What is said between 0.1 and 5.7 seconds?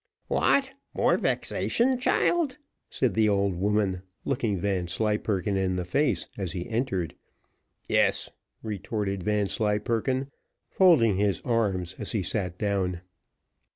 "What, more vexation, child?" said the old woman, looking Vanslyperken